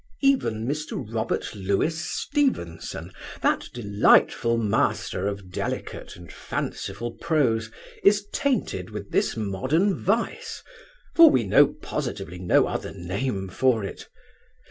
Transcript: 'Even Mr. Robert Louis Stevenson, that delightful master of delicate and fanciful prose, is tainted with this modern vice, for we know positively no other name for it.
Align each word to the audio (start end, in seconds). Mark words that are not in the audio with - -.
'Even 0.23 0.65
Mr. 0.67 0.93
Robert 1.13 1.53
Louis 1.53 1.95
Stevenson, 1.95 3.11
that 3.43 3.69
delightful 3.71 4.57
master 4.57 5.27
of 5.27 5.51
delicate 5.51 6.15
and 6.15 6.33
fanciful 6.33 7.11
prose, 7.21 7.69
is 8.01 8.25
tainted 8.33 8.89
with 8.89 9.11
this 9.11 9.37
modern 9.37 9.93
vice, 9.95 10.63
for 11.13 11.29
we 11.29 11.43
know 11.43 11.67
positively 11.83 12.39
no 12.39 12.65
other 12.65 12.91
name 12.95 13.47
for 13.47 13.83
it. 13.83 14.07